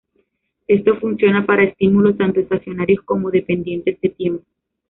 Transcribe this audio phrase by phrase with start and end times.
[0.67, 4.43] Esto funciona para estímulos tanto estacionarios como dependientes de tiempo.